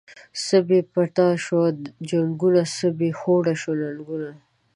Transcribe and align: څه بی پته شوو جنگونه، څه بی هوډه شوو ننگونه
څه 0.43 0.57
بی 0.67 0.79
پته 0.93 1.25
شوو 1.43 1.65
جنگونه، 2.09 2.61
څه 2.75 2.87
بی 2.97 3.09
هوډه 3.19 3.53
شوو 3.61 3.79
ننگونه 3.81 4.31